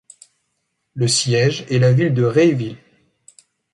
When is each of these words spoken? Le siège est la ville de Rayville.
Le 0.95 1.07
siège 1.07 1.63
est 1.69 1.77
la 1.77 1.93
ville 1.93 2.15
de 2.15 2.23
Rayville. 2.23 2.77